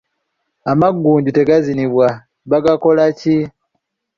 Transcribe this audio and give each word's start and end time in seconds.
Amagunju 0.71 1.29
tegazinibwa, 1.37 2.07
bagakola 2.51 3.05
ki? 3.19 3.37